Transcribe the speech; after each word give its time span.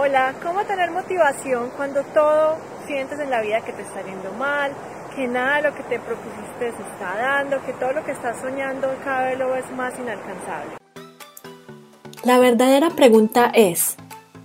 Hola, 0.00 0.32
¿cómo 0.44 0.64
tener 0.64 0.92
motivación 0.92 1.70
cuando 1.76 2.04
todo 2.14 2.56
sientes 2.86 3.18
en 3.18 3.30
la 3.30 3.42
vida 3.42 3.62
que 3.62 3.72
te 3.72 3.82
está 3.82 4.00
yendo 4.00 4.32
mal, 4.34 4.70
que 5.16 5.26
nada 5.26 5.56
de 5.56 5.62
lo 5.62 5.74
que 5.74 5.82
te 5.82 5.98
propusiste 5.98 6.70
se 6.70 6.92
está 6.92 7.16
dando, 7.20 7.60
que 7.66 7.72
todo 7.72 7.90
lo 7.94 8.04
que 8.04 8.12
estás 8.12 8.40
soñando 8.40 8.86
cada 9.02 9.24
vez 9.26 9.38
lo 9.40 9.50
ves 9.50 9.64
más 9.76 9.92
inalcanzable? 9.98 10.76
La 12.22 12.38
verdadera 12.38 12.90
pregunta 12.90 13.50
es, 13.52 13.96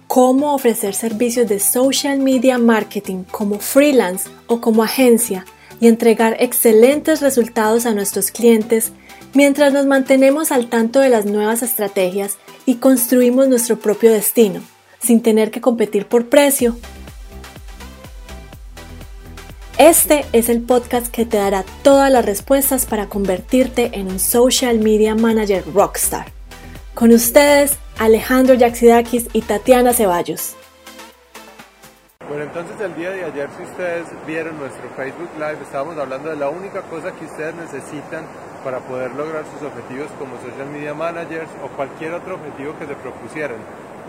¿cómo 0.07 0.55
ofrecer 0.55 0.95
servicios 0.95 1.47
de 1.47 1.59
social 1.59 2.17
media 2.17 2.57
marketing 2.57 3.23
como 3.23 3.59
freelance 3.59 4.27
o 4.47 4.59
como 4.59 4.81
agencia 4.81 5.45
y 5.79 5.87
entregar 5.87 6.35
excelentes 6.39 7.21
resultados 7.21 7.85
a 7.85 7.93
nuestros 7.93 8.31
clientes 8.31 8.91
mientras 9.35 9.71
nos 9.71 9.85
mantenemos 9.85 10.51
al 10.51 10.67
tanto 10.67 10.99
de 10.99 11.09
las 11.09 11.25
nuevas 11.25 11.61
estrategias 11.61 12.39
y 12.65 12.77
construimos 12.77 13.47
nuestro 13.47 13.77
propio 13.77 14.11
destino? 14.11 14.61
Sin 15.03 15.21
tener 15.21 15.51
que 15.51 15.61
competir 15.61 16.07
por 16.07 16.27
precio. 16.27 16.75
Este 19.77 20.25
es 20.31 20.49
el 20.49 20.61
podcast 20.61 21.07
que 21.07 21.25
te 21.25 21.37
dará 21.37 21.65
todas 21.81 22.11
las 22.11 22.25
respuestas 22.25 22.85
para 22.85 23.07
convertirte 23.07 23.91
en 23.93 24.07
un 24.07 24.19
social 24.19 24.79
media 24.79 25.13
manager 25.15 25.63
rockstar. 25.73 26.27
Con 26.93 27.11
ustedes, 27.11 27.77
Alejandro 27.97 28.53
Yaxidakis 28.53 29.27
y 29.33 29.41
Tatiana 29.41 29.93
Ceballos. 29.93 30.55
Bueno, 32.29 32.45
entonces 32.45 32.79
el 32.79 32.95
día 32.95 33.09
de 33.09 33.25
ayer, 33.25 33.49
si 33.57 33.63
ustedes 33.63 34.07
vieron 34.25 34.57
nuestro 34.57 34.89
Facebook 34.95 35.29
Live, 35.35 35.57
estábamos 35.61 35.97
hablando 35.97 36.29
de 36.29 36.37
la 36.37 36.49
única 36.49 36.81
cosa 36.83 37.11
que 37.11 37.25
ustedes 37.25 37.53
necesitan 37.55 38.25
para 38.63 38.79
poder 38.79 39.11
lograr 39.11 39.43
sus 39.51 39.67
objetivos 39.67 40.07
como 40.17 40.35
social 40.37 40.69
media 40.71 40.93
managers 40.93 41.49
o 41.63 41.67
cualquier 41.75 42.13
otro 42.13 42.35
objetivo 42.35 42.77
que 42.79 42.87
se 42.87 42.95
propusieran 42.95 43.57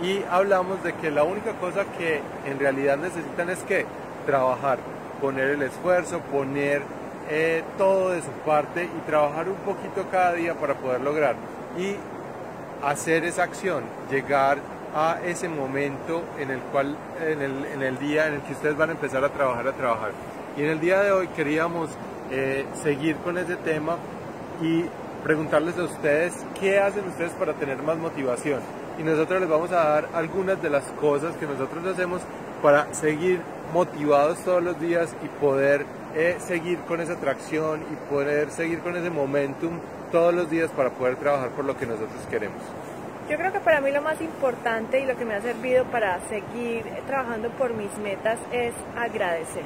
y 0.02 0.22
hablamos 0.30 0.82
de 0.82 0.92
que 0.94 1.10
la 1.10 1.22
única 1.22 1.52
cosa 1.52 1.84
que 1.98 2.20
en 2.46 2.58
realidad 2.58 2.96
necesitan 2.96 3.50
es 3.50 3.60
que 3.60 3.86
trabajar, 4.26 4.78
poner 5.20 5.50
el 5.50 5.62
esfuerzo, 5.62 6.20
poner 6.20 6.82
eh, 7.30 7.62
todo 7.78 8.10
de 8.10 8.22
su 8.22 8.30
parte 8.44 8.84
y 8.84 9.06
trabajar 9.06 9.48
un 9.48 9.56
poquito 9.56 10.06
cada 10.10 10.32
día 10.32 10.54
para 10.54 10.74
poder 10.74 11.00
lograr 11.00 11.36
y 11.78 11.96
hacer 12.84 13.24
esa 13.24 13.44
acción, 13.44 13.84
llegar 14.10 14.58
a 14.94 15.18
ese 15.24 15.48
momento 15.48 16.22
en 16.38 16.50
el 16.50 16.60
cual, 16.60 16.96
en 17.20 17.42
el, 17.42 17.64
en 17.64 17.82
el 17.82 17.98
día 17.98 18.28
en 18.28 18.34
el 18.34 18.40
que 18.42 18.52
ustedes 18.52 18.76
van 18.76 18.90
a 18.90 18.92
empezar 18.92 19.24
a 19.24 19.28
trabajar, 19.30 19.66
a 19.66 19.72
trabajar. 19.72 20.10
Y 20.56 20.62
en 20.62 20.70
el 20.70 20.80
día 20.80 21.00
de 21.00 21.10
hoy 21.12 21.28
queríamos 21.28 21.90
eh, 22.30 22.64
seguir 22.82 23.16
con 23.16 23.38
ese 23.38 23.56
tema 23.56 23.96
y 24.60 24.84
preguntarles 25.24 25.78
a 25.78 25.84
ustedes 25.84 26.34
qué 26.60 26.78
hacen 26.78 27.08
ustedes 27.08 27.32
para 27.32 27.54
tener 27.54 27.82
más 27.82 27.96
motivación 27.96 28.60
y 28.98 29.02
nosotros 29.02 29.40
les 29.40 29.48
vamos 29.48 29.72
a 29.72 29.76
dar 29.76 30.08
algunas 30.14 30.60
de 30.62 30.70
las 30.70 30.84
cosas 31.00 31.34
que 31.36 31.46
nosotros 31.46 31.84
hacemos 31.86 32.22
para 32.62 32.92
seguir 32.94 33.40
motivados 33.72 34.38
todos 34.38 34.62
los 34.62 34.78
días 34.80 35.14
y 35.22 35.28
poder 35.40 35.84
eh, 36.14 36.36
seguir 36.38 36.78
con 36.80 37.00
esa 37.00 37.14
atracción 37.14 37.82
y 37.92 38.10
poder 38.10 38.50
seguir 38.50 38.80
con 38.80 38.96
ese 38.96 39.10
momentum 39.10 39.80
todos 40.12 40.32
los 40.32 40.48
días 40.48 40.70
para 40.70 40.90
poder 40.90 41.16
trabajar 41.16 41.50
por 41.50 41.64
lo 41.64 41.76
que 41.76 41.86
nosotros 41.86 42.20
queremos. 42.30 42.62
Yo 43.28 43.36
creo 43.36 43.52
que 43.52 43.60
para 43.60 43.80
mí 43.80 43.90
lo 43.90 44.02
más 44.02 44.20
importante 44.20 45.00
y 45.00 45.06
lo 45.06 45.16
que 45.16 45.24
me 45.24 45.34
ha 45.34 45.40
servido 45.40 45.84
para 45.86 46.20
seguir 46.28 46.84
trabajando 47.06 47.48
por 47.50 47.72
mis 47.72 47.96
metas 47.98 48.38
es 48.52 48.74
agradecer. 48.96 49.64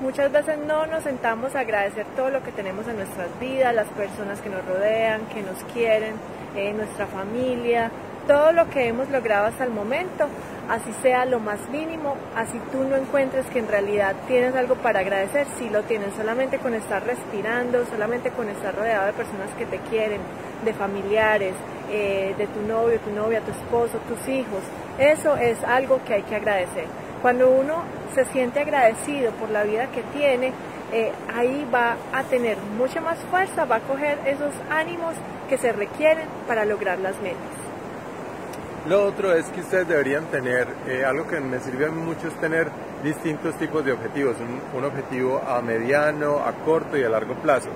Muchas 0.00 0.30
veces 0.30 0.58
no 0.58 0.86
nos 0.86 1.02
sentamos 1.04 1.54
a 1.56 1.60
agradecer 1.60 2.04
todo 2.14 2.30
lo 2.30 2.42
que 2.42 2.52
tenemos 2.52 2.86
en 2.86 2.96
nuestras 2.96 3.28
vidas, 3.40 3.74
las 3.74 3.88
personas 3.88 4.40
que 4.40 4.50
nos 4.50 4.64
rodean, 4.64 5.26
que 5.26 5.42
nos 5.42 5.58
quieren, 5.72 6.14
eh, 6.54 6.72
nuestra 6.72 7.06
familia, 7.06 7.90
todo 8.28 8.52
lo 8.52 8.68
que 8.68 8.86
hemos 8.86 9.08
logrado 9.08 9.46
hasta 9.46 9.64
el 9.64 9.70
momento, 9.70 10.28
así 10.68 10.92
sea 11.02 11.24
lo 11.24 11.40
más 11.40 11.58
mínimo, 11.70 12.14
así 12.36 12.60
tú 12.70 12.84
no 12.84 12.94
encuentres 12.94 13.46
que 13.46 13.58
en 13.58 13.68
realidad 13.68 14.14
tienes 14.28 14.54
algo 14.54 14.74
para 14.76 15.00
agradecer, 15.00 15.46
si 15.58 15.70
lo 15.70 15.82
tienes 15.84 16.14
solamente 16.14 16.58
con 16.58 16.74
estar 16.74 17.02
respirando, 17.04 17.86
solamente 17.86 18.30
con 18.30 18.48
estar 18.50 18.76
rodeado 18.76 19.06
de 19.06 19.14
personas 19.14 19.48
que 19.56 19.64
te 19.64 19.78
quieren, 19.78 20.20
de 20.62 20.74
familiares, 20.74 21.54
eh, 21.90 22.34
de 22.36 22.46
tu 22.48 22.60
novio, 22.60 23.00
tu 23.00 23.10
novia, 23.10 23.40
tu 23.40 23.50
esposo, 23.50 23.98
tus 24.06 24.28
hijos, 24.28 24.60
eso 24.98 25.36
es 25.36 25.64
algo 25.64 26.00
que 26.04 26.14
hay 26.14 26.22
que 26.22 26.36
agradecer. 26.36 26.84
Cuando 27.22 27.50
uno 27.50 27.82
se 28.14 28.26
siente 28.26 28.60
agradecido 28.60 29.32
por 29.32 29.48
la 29.48 29.62
vida 29.62 29.86
que 29.86 30.02
tiene, 30.16 30.52
eh, 30.92 31.12
ahí 31.34 31.66
va 31.74 31.96
a 32.12 32.22
tener 32.24 32.58
mucha 32.76 33.00
más 33.00 33.18
fuerza, 33.30 33.64
va 33.64 33.76
a 33.76 33.80
coger 33.80 34.18
esos 34.26 34.52
ánimos 34.70 35.14
que 35.48 35.56
se 35.56 35.72
requieren 35.72 36.26
para 36.46 36.66
lograr 36.66 36.98
las 36.98 37.18
metas. 37.22 37.57
Lo 38.86 39.04
otro 39.04 39.32
es 39.34 39.46
que 39.46 39.60
ustedes 39.60 39.88
deberían 39.88 40.24
tener, 40.26 40.66
eh, 40.86 41.04
algo 41.04 41.26
que 41.26 41.40
me 41.40 41.58
sirve 41.60 41.86
a 41.86 41.90
mí 41.90 42.00
mucho 42.00 42.28
es 42.28 42.34
tener 42.40 42.68
distintos 43.02 43.54
tipos 43.56 43.84
de 43.84 43.92
objetivos, 43.92 44.36
un, 44.74 44.84
objetivo 44.84 45.42
a 45.46 45.60
mediano, 45.60 46.38
a 46.38 46.52
corto 46.64 46.96
y 46.96 47.02
a 47.02 47.08
largo 47.08 47.34
plazo. 47.34 47.68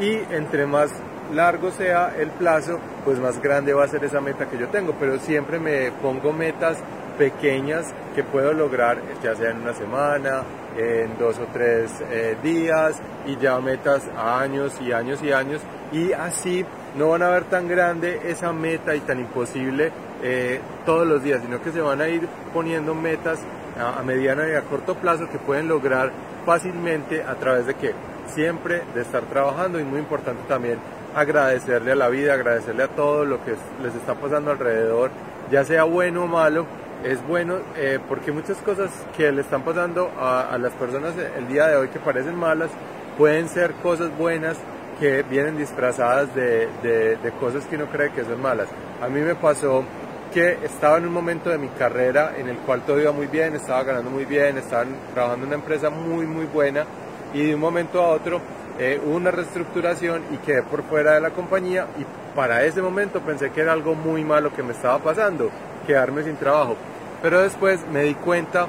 Y 0.00 0.14
entre 0.34 0.66
más 0.66 0.90
largo 1.32 1.70
sea 1.70 2.14
el 2.18 2.30
plazo, 2.30 2.78
pues 3.04 3.18
más 3.18 3.40
grande 3.40 3.72
va 3.72 3.84
a 3.84 3.88
ser 3.88 4.04
esa 4.04 4.20
meta 4.20 4.46
que 4.46 4.58
yo 4.58 4.68
tengo, 4.68 4.94
pero 4.98 5.18
siempre 5.18 5.58
me 5.58 5.90
pongo 6.02 6.32
metas 6.32 6.78
pequeñas 7.16 7.86
que 8.14 8.22
puedo 8.22 8.52
lograr, 8.52 8.98
ya 9.22 9.34
sea 9.34 9.50
en 9.50 9.62
una 9.62 9.74
semana, 9.74 10.42
en 10.76 11.18
dos 11.18 11.38
o 11.38 11.46
tres 11.52 11.90
eh, 12.10 12.36
días, 12.42 13.00
y 13.26 13.36
ya 13.36 13.58
metas 13.60 14.02
a 14.16 14.40
años 14.40 14.74
y 14.80 14.92
años 14.92 15.22
y 15.22 15.32
años, 15.32 15.60
y 15.92 16.12
así 16.12 16.64
no 16.96 17.10
van 17.10 17.22
a 17.22 17.28
ver 17.28 17.44
tan 17.44 17.68
grande 17.68 18.20
esa 18.24 18.52
meta 18.52 18.94
y 18.94 19.00
tan 19.00 19.20
imposible 19.20 19.92
eh, 20.22 20.60
todos 20.84 21.06
los 21.06 21.22
días, 21.22 21.42
sino 21.42 21.62
que 21.62 21.70
se 21.70 21.80
van 21.80 22.00
a 22.00 22.08
ir 22.08 22.28
poniendo 22.52 22.94
metas 22.94 23.38
a, 23.78 24.02
mediano 24.02 24.48
y 24.48 24.54
a 24.54 24.62
corto 24.62 24.94
plazo 24.94 25.28
que 25.30 25.38
pueden 25.38 25.68
lograr 25.68 26.10
fácilmente 26.44 27.22
a 27.22 27.34
través 27.36 27.66
de 27.66 27.74
que 27.74 27.92
siempre 28.26 28.82
de 28.94 29.02
estar 29.02 29.22
trabajando 29.24 29.78
y 29.78 29.84
muy 29.84 30.00
importante 30.00 30.42
también 30.48 30.78
agradecerle 31.14 31.92
a 31.92 31.96
la 31.96 32.08
vida, 32.08 32.34
agradecerle 32.34 32.82
a 32.82 32.88
todo 32.88 33.24
lo 33.24 33.44
que 33.44 33.54
les 33.82 33.94
está 33.94 34.14
pasando 34.14 34.50
alrededor, 34.50 35.10
ya 35.50 35.64
sea 35.64 35.84
bueno 35.84 36.24
o 36.24 36.26
malo, 36.26 36.66
es 37.04 37.24
bueno 37.26 37.58
eh, 37.76 37.98
porque 38.08 38.32
muchas 38.32 38.58
cosas 38.58 38.90
que 39.16 39.30
le 39.30 39.42
están 39.42 39.62
pasando 39.62 40.10
a, 40.18 40.56
las 40.58 40.72
personas 40.72 41.14
el 41.36 41.46
día 41.46 41.68
de 41.68 41.76
hoy 41.76 41.88
que 41.88 42.00
parecen 42.00 42.34
malas 42.34 42.70
pueden 43.16 43.48
ser 43.48 43.72
cosas 43.74 44.16
buenas 44.18 44.56
que 44.98 45.22
vienen 45.22 45.56
disfrazadas 45.56 46.34
de, 46.34 46.68
de 46.82 47.32
cosas 47.40 47.64
que 47.66 47.76
uno 47.76 47.86
cree 47.86 48.10
que 48.12 48.24
son 48.24 48.40
malas. 48.40 48.68
A 49.00 49.08
mí 49.08 49.20
me 49.20 49.34
pasó 49.34 49.84
que 50.32 50.58
estaba 50.62 50.98
en 50.98 51.06
un 51.06 51.12
momento 51.12 51.50
de 51.50 51.58
mi 51.58 51.68
carrera 51.68 52.34
en 52.36 52.48
el 52.48 52.56
cual 52.58 52.82
todo 52.82 53.00
iba 53.00 53.12
muy 53.12 53.26
bien, 53.26 53.54
estaba 53.54 53.82
ganando 53.82 54.10
muy 54.10 54.24
bien, 54.24 54.58
estaba 54.58 54.84
trabajando 55.14 55.44
en 55.44 55.48
una 55.48 55.56
empresa 55.56 55.90
muy 55.90 56.26
muy 56.26 56.46
buena 56.46 56.84
y 57.32 57.46
de 57.46 57.54
un 57.54 57.60
momento 57.60 58.02
a 58.02 58.08
otro 58.08 58.40
eh, 58.78 59.00
hubo 59.04 59.16
una 59.16 59.30
reestructuración 59.30 60.22
y 60.32 60.36
quedé 60.38 60.62
por 60.62 60.82
fuera 60.84 61.14
de 61.14 61.20
la 61.20 61.30
compañía 61.30 61.86
y 61.98 62.04
para 62.36 62.64
ese 62.64 62.82
momento 62.82 63.20
pensé 63.20 63.50
que 63.50 63.60
era 63.60 63.72
algo 63.72 63.94
muy 63.94 64.24
malo 64.24 64.54
que 64.54 64.62
me 64.62 64.72
estaba 64.72 64.98
pasando, 64.98 65.50
quedarme 65.86 66.22
sin 66.22 66.36
trabajo. 66.36 66.76
Pero 67.20 67.40
después 67.40 67.80
me 67.92 68.04
di 68.04 68.14
cuenta 68.14 68.68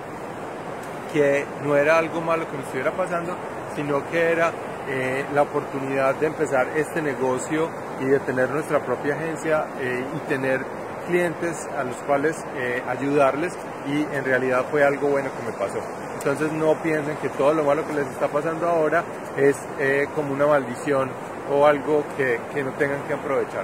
que 1.13 1.45
no 1.63 1.75
era 1.75 1.99
algo 1.99 2.21
malo 2.21 2.49
que 2.49 2.57
me 2.57 2.63
estuviera 2.63 2.91
pasando, 2.91 3.35
sino 3.75 4.09
que 4.09 4.31
era 4.31 4.51
eh, 4.89 5.25
la 5.33 5.43
oportunidad 5.43 6.15
de 6.15 6.27
empezar 6.27 6.67
este 6.75 7.01
negocio 7.01 7.69
y 7.99 8.05
de 8.05 8.19
tener 8.19 8.49
nuestra 8.49 8.79
propia 8.79 9.15
agencia 9.15 9.67
eh, 9.79 10.03
y 10.15 10.19
tener 10.27 10.65
clientes 11.09 11.67
a 11.77 11.83
los 11.83 11.95
cuales 11.97 12.35
eh, 12.55 12.83
ayudarles 12.87 13.53
y 13.87 14.01
en 14.15 14.23
realidad 14.23 14.65
fue 14.69 14.83
algo 14.83 15.09
bueno 15.09 15.29
que 15.35 15.51
me 15.51 15.57
pasó. 15.57 15.79
Entonces 16.13 16.51
no 16.51 16.81
piensen 16.81 17.17
que 17.17 17.29
todo 17.29 17.53
lo 17.53 17.63
malo 17.63 17.85
que 17.87 17.93
les 17.93 18.07
está 18.07 18.27
pasando 18.27 18.67
ahora 18.67 19.03
es 19.37 19.55
eh, 19.79 20.07
como 20.15 20.33
una 20.33 20.47
maldición 20.47 21.09
o 21.51 21.65
algo 21.65 22.03
que, 22.15 22.39
que 22.53 22.63
no 22.63 22.71
tengan 22.73 23.01
que 23.03 23.13
aprovechar. 23.13 23.63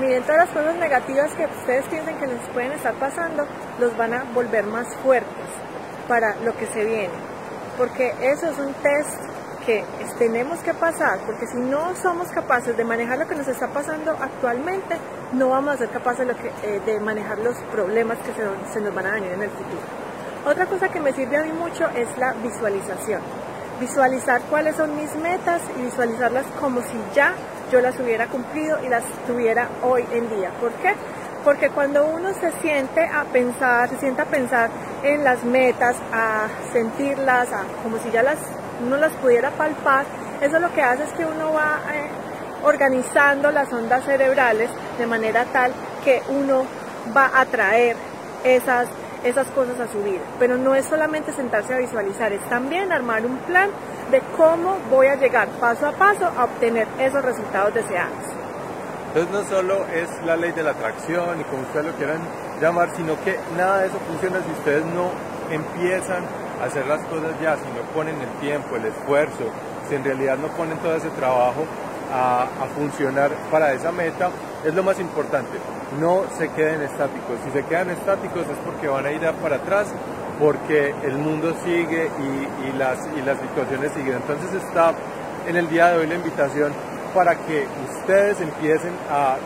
Miren, 0.00 0.22
todas 0.22 0.38
las 0.38 0.48
cosas 0.48 0.74
negativas 0.76 1.32
que 1.34 1.44
ustedes 1.44 1.84
piensen 1.86 2.16
que 2.16 2.26
les 2.26 2.40
pueden 2.52 2.72
estar 2.72 2.94
pasando, 2.94 3.46
los 3.78 3.96
van 3.96 4.14
a 4.14 4.24
volver 4.34 4.64
más 4.64 4.88
fuertes 5.04 5.46
para 6.08 6.34
lo 6.44 6.56
que 6.56 6.66
se 6.66 6.84
viene. 6.84 7.14
Porque 7.78 8.12
eso 8.20 8.48
es 8.48 8.58
un 8.58 8.72
test 8.74 9.33
que 9.64 9.84
tenemos 10.18 10.58
que 10.60 10.74
pasar, 10.74 11.18
porque 11.26 11.46
si 11.46 11.56
no 11.56 11.94
somos 11.96 12.28
capaces 12.28 12.76
de 12.76 12.84
manejar 12.84 13.18
lo 13.18 13.26
que 13.26 13.34
nos 13.34 13.48
está 13.48 13.68
pasando 13.68 14.12
actualmente, 14.12 14.96
no 15.32 15.48
vamos 15.48 15.74
a 15.74 15.78
ser 15.78 15.90
capaces 15.90 16.26
de, 16.26 16.34
eh, 16.62 17.00
manejar 17.00 17.38
los 17.38 17.56
problemas 17.72 18.18
que 18.18 18.32
se, 18.72 18.80
nos 18.80 18.94
van 18.94 19.06
a 19.06 19.12
venir 19.12 19.32
en 19.32 19.42
el 19.42 19.50
futuro. 19.50 19.82
Otra 20.46 20.66
cosa 20.66 20.88
que 20.88 21.00
me 21.00 21.12
sirve 21.12 21.36
a 21.36 21.42
mí 21.42 21.52
mucho 21.52 21.88
es 21.88 22.06
la 22.18 22.32
visualización. 22.34 23.22
Visualizar 23.80 24.42
cuáles 24.42 24.76
son 24.76 24.94
mis 24.96 25.14
metas 25.16 25.62
y 25.78 25.82
visualizarlas 25.82 26.44
como 26.60 26.80
si 26.82 26.98
ya 27.14 27.34
yo 27.72 27.80
las 27.80 27.98
hubiera 27.98 28.28
cumplido 28.28 28.78
y 28.84 28.88
las 28.88 29.02
tuviera 29.26 29.68
hoy 29.82 30.04
en 30.12 30.28
día. 30.28 30.50
¿Por 30.60 30.70
qué? 30.74 30.94
Porque 31.44 31.70
cuando 31.70 32.06
uno 32.06 32.32
se 32.34 32.52
siente 32.60 33.06
a 33.06 33.24
pensar, 33.24 33.88
se 33.88 33.98
siente 33.98 34.22
a 34.22 34.26
pensar 34.26 34.70
en 35.02 35.24
las 35.24 35.42
metas, 35.44 35.96
a 36.12 36.46
sentirlas, 36.72 37.52
a, 37.52 37.64
como 37.82 37.98
si 37.98 38.10
ya 38.10 38.22
las 38.22 38.38
uno 38.84 38.96
las 38.96 39.12
pudiera 39.14 39.50
palpar, 39.50 40.04
eso 40.40 40.58
lo 40.58 40.72
que 40.72 40.82
hace 40.82 41.04
es 41.04 41.12
que 41.12 41.24
uno 41.24 41.52
va 41.52 41.80
eh, 41.92 42.08
organizando 42.62 43.50
las 43.50 43.72
ondas 43.72 44.04
cerebrales 44.04 44.70
de 44.98 45.06
manera 45.06 45.44
tal 45.46 45.72
que 46.04 46.22
uno 46.28 46.64
va 47.16 47.30
a 47.34 47.46
traer 47.46 47.96
esas 48.44 48.88
esas 49.24 49.46
cosas 49.48 49.80
a 49.80 49.90
su 49.90 50.02
vida. 50.02 50.20
Pero 50.38 50.56
no 50.56 50.74
es 50.74 50.84
solamente 50.84 51.32
sentarse 51.32 51.74
a 51.74 51.78
visualizar, 51.78 52.32
es 52.32 52.46
también 52.48 52.92
armar 52.92 53.24
un 53.24 53.38
plan 53.38 53.70
de 54.10 54.20
cómo 54.36 54.76
voy 54.90 55.06
a 55.06 55.16
llegar 55.16 55.48
paso 55.60 55.86
a 55.86 55.92
paso 55.92 56.26
a 56.26 56.44
obtener 56.44 56.86
esos 57.00 57.24
resultados 57.24 57.74
deseados. 57.74 58.12
Entonces 59.08 59.32
no 59.32 59.44
solo 59.44 59.86
es 59.94 60.08
la 60.26 60.36
ley 60.36 60.52
de 60.52 60.62
la 60.62 60.72
atracción 60.72 61.40
y 61.40 61.44
como 61.44 61.62
ustedes 61.62 61.86
lo 61.86 61.92
quieran 61.92 62.20
llamar, 62.60 62.94
sino 62.94 63.14
que 63.24 63.38
nada 63.56 63.78
de 63.78 63.86
eso 63.86 63.98
funciona 64.06 64.40
si 64.44 64.50
ustedes 64.52 64.84
no 64.86 65.10
empiezan 65.50 66.24
hacer 66.62 66.86
las 66.86 67.00
cosas 67.06 67.32
ya, 67.40 67.56
si 67.56 67.66
no 67.76 67.82
ponen 67.94 68.16
el 68.20 68.40
tiempo, 68.40 68.76
el 68.76 68.86
esfuerzo, 68.86 69.50
si 69.88 69.94
en 69.94 70.04
realidad 70.04 70.38
no 70.38 70.48
ponen 70.48 70.78
todo 70.78 70.94
ese 70.96 71.10
trabajo 71.10 71.64
a, 72.12 72.46
funcionar 72.74 73.30
para 73.50 73.72
esa 73.72 73.92
meta, 73.92 74.30
es 74.64 74.74
lo 74.74 74.82
más 74.82 74.98
importante. 75.00 75.58
No 76.00 76.22
se 76.36 76.48
queden 76.50 76.82
estáticos. 76.82 77.38
Si 77.44 77.50
se 77.50 77.64
quedan 77.64 77.90
estáticos 77.90 78.42
es 78.42 78.58
porque 78.64 78.88
van 78.88 79.06
a 79.06 79.12
ir 79.12 79.20
para 79.42 79.56
atrás, 79.56 79.88
porque 80.38 80.94
el 81.02 81.18
mundo 81.18 81.54
sigue 81.64 82.10
y, 82.68 82.76
las, 82.78 82.98
y 83.16 83.22
las 83.22 83.38
situaciones 83.38 83.92
siguen. 83.92 84.16
Entonces 84.16 84.62
está 84.62 84.94
en 85.46 85.56
el 85.56 85.68
día 85.68 85.88
de 85.88 85.98
hoy 85.98 86.06
la 86.06 86.14
invitación 86.14 86.72
para 87.14 87.36
que 87.36 87.66
ustedes 87.92 88.40
empiecen 88.40 88.92
a 89.10 89.36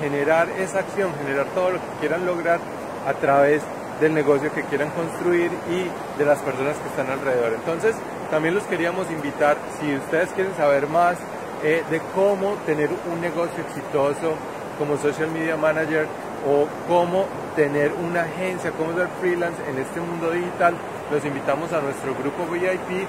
generar 0.00 0.48
esa 0.58 0.80
acción, 0.80 1.12
generar 1.22 1.46
todo 1.54 1.72
lo 1.72 1.78
que 1.78 2.00
quieran 2.00 2.24
lograr 2.24 2.58
a 3.06 3.12
través 3.14 3.62
del 4.02 4.12
negocio 4.14 4.52
que 4.52 4.64
quieran 4.64 4.90
construir 4.90 5.50
y 5.70 6.18
de 6.18 6.24
las 6.26 6.40
personas 6.40 6.76
que 6.76 6.88
están 6.88 7.08
alrededor. 7.08 7.52
Entonces, 7.54 7.94
también 8.30 8.54
los 8.54 8.64
queríamos 8.64 9.08
invitar, 9.10 9.56
si 9.80 9.94
ustedes 9.94 10.28
quieren 10.30 10.54
saber 10.56 10.88
más 10.88 11.16
eh, 11.62 11.84
de 11.88 12.00
cómo 12.12 12.56
tener 12.66 12.90
un 13.12 13.20
negocio 13.20 13.62
exitoso 13.62 14.34
como 14.76 14.96
social 14.96 15.30
media 15.30 15.56
manager 15.56 16.08
o 16.44 16.66
cómo 16.88 17.26
tener 17.54 17.92
una 17.92 18.22
agencia, 18.22 18.72
cómo 18.72 18.92
ser 18.94 19.06
freelance 19.20 19.62
en 19.70 19.78
este 19.78 20.00
mundo 20.00 20.32
digital, 20.32 20.74
los 21.12 21.24
invitamos 21.24 21.72
a 21.72 21.80
nuestro 21.80 22.12
grupo 22.14 22.50
VIP. 22.50 23.06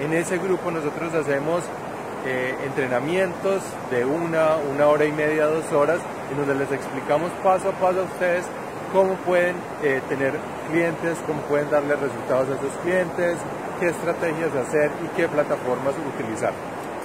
En 0.00 0.12
ese 0.12 0.38
grupo 0.38 0.70
nosotros 0.70 1.12
hacemos 1.14 1.64
eh, 2.24 2.54
entrenamientos 2.64 3.62
de 3.90 4.04
una, 4.04 4.54
una 4.72 4.86
hora 4.86 5.04
y 5.04 5.10
media, 5.10 5.46
dos 5.46 5.72
horas, 5.72 5.98
en 6.30 6.36
donde 6.36 6.54
les 6.54 6.70
explicamos 6.70 7.32
paso 7.42 7.70
a 7.70 7.72
paso 7.72 8.02
a 8.02 8.04
ustedes 8.04 8.44
cómo 8.92 9.14
pueden 9.26 9.56
eh, 9.82 10.00
tener 10.08 10.34
clientes, 10.70 11.18
cómo 11.26 11.40
pueden 11.42 11.70
darle 11.70 11.96
resultados 11.96 12.48
a 12.48 12.54
esos 12.54 12.76
clientes, 12.82 13.36
qué 13.80 13.88
estrategias 13.88 14.54
hacer 14.54 14.90
y 15.04 15.08
qué 15.16 15.28
plataformas 15.28 15.94
utilizar. 16.14 16.52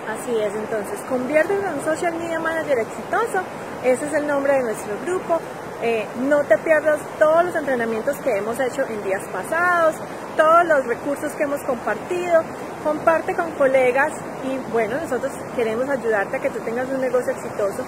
Así 0.07 0.37
es, 0.37 0.53
entonces, 0.53 0.99
conviértete 1.07 1.65
en 1.65 1.73
un 1.73 1.83
social 1.83 2.13
media 2.15 2.39
manager 2.39 2.79
exitoso. 2.79 3.43
Ese 3.83 4.05
es 4.07 4.13
el 4.13 4.27
nombre 4.27 4.53
de 4.53 4.63
nuestro 4.63 4.95
grupo. 5.05 5.39
Eh, 5.81 6.05
no 6.21 6.43
te 6.43 6.57
pierdas 6.59 6.99
todos 7.19 7.45
los 7.45 7.55
entrenamientos 7.55 8.17
que 8.17 8.37
hemos 8.37 8.59
hecho 8.59 8.83
en 8.87 9.03
días 9.03 9.23
pasados, 9.31 9.95
todos 10.37 10.65
los 10.65 10.85
recursos 10.85 11.31
que 11.33 11.43
hemos 11.43 11.61
compartido. 11.63 12.41
Comparte 12.83 13.33
con 13.33 13.51
colegas 13.51 14.11
y 14.43 14.57
bueno, 14.71 14.97
nosotros 15.01 15.31
queremos 15.55 15.87
ayudarte 15.89 16.37
a 16.37 16.39
que 16.39 16.49
tú 16.49 16.59
tengas 16.59 16.87
un 16.89 16.99
negocio 16.99 17.31
exitoso 17.31 17.85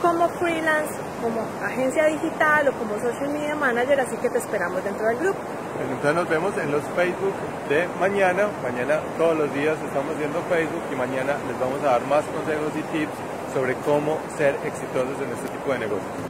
como 0.00 0.28
freelance, 0.28 0.94
como 1.22 1.40
agencia 1.64 2.06
digital 2.06 2.68
o 2.68 2.72
como 2.72 2.94
social 3.00 3.30
media 3.30 3.54
manager, 3.54 4.00
así 4.00 4.16
que 4.16 4.30
te 4.30 4.38
esperamos 4.38 4.82
dentro 4.84 5.06
del 5.06 5.18
grupo. 5.18 5.38
Entonces 5.80 6.14
nos 6.14 6.28
vemos 6.28 6.56
en 6.58 6.72
los 6.72 6.82
Facebook 6.96 7.34
de 7.68 7.88
mañana. 8.00 8.48
Mañana 8.62 9.00
todos 9.16 9.36
los 9.38 9.52
días 9.54 9.76
estamos 9.86 10.16
viendo 10.18 10.40
Facebook 10.48 10.82
y 10.92 10.96
mañana 10.96 11.34
les 11.46 11.58
vamos 11.58 11.80
a 11.82 11.98
dar 11.98 12.06
más 12.06 12.24
consejos 12.26 12.72
y 12.74 12.82
tips 12.98 13.12
sobre 13.54 13.74
cómo 13.86 14.18
ser 14.36 14.56
exitosos 14.64 15.16
en 15.22 15.30
este 15.30 15.48
tipo 15.48 15.72
de 15.72 15.78
negocios. 15.78 16.28